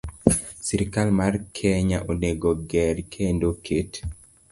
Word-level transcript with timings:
Sirkal 0.67 1.09
mar 1.19 1.33
Kenya 1.57 1.97
onego 2.11 2.47
oger 2.55 2.95
kendo 3.13 3.45
oket 3.53 3.91